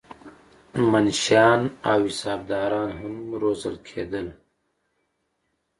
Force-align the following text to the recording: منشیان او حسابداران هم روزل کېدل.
منشیان 0.91 1.61
او 1.89 1.99
حسابداران 2.09 2.91
هم 3.01 3.17
روزل 3.41 3.75
کېدل. 3.87 4.27